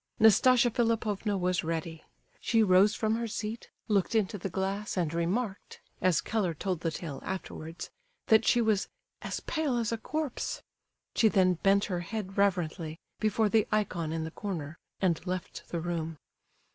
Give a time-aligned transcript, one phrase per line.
[0.19, 2.03] Nastasia Philipovna was ready.
[2.39, 6.89] She rose from her seat, looked into the glass and remarked, as Keller told the
[6.89, 7.91] tale afterwards,
[8.25, 8.87] that she was
[9.21, 10.63] "as pale as a corpse."
[11.13, 15.79] She then bent her head reverently, before the ikon in the corner, and left the
[15.79, 16.17] room.